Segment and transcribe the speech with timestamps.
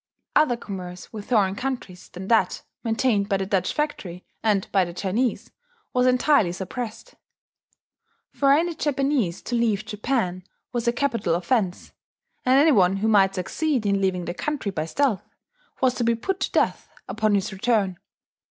[0.35, 4.95] Other commerce with foreign countries than that maintained by the Dutch factory, and by the
[4.95, 5.51] Chinese,
[5.93, 7.13] was entirely suppressed.
[8.31, 10.43] For any Japanese to leave Japan
[10.73, 11.91] was a capital offence;
[12.43, 15.21] and any one who might succeed in leaving the country by stealth,
[15.81, 17.99] was to be put to death upon his return.